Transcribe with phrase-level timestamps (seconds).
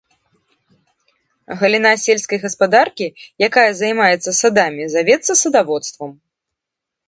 [1.59, 3.07] Галіна сельскай гаспадаркі,
[3.51, 6.09] якая займаецца садамі, завецца садаводствам.